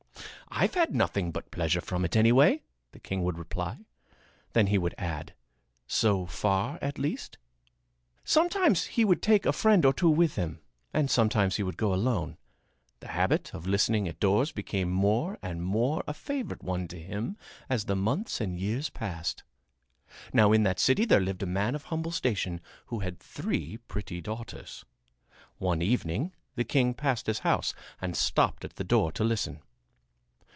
[0.53, 2.61] "I've had nothing but pleasure from it, anyway,"
[2.91, 3.85] the king would reply.
[4.51, 5.33] Then he would add,
[5.87, 7.37] "So far, at least."
[8.25, 10.59] Sometimes he would take a friend or two with him,
[10.93, 12.35] and sometimes he would go alone.
[12.99, 17.37] The habit of listening at doors became more and more a favorite one to him
[17.69, 19.43] as the months and years passed.
[20.33, 24.19] Now in that city there lived a man of humble station who had three pretty
[24.19, 24.83] daughters.
[25.59, 29.61] One evening the king passed his house and stopped at the door to listen.